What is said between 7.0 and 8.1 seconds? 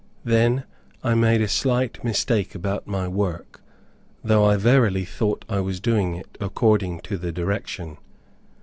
to the direction.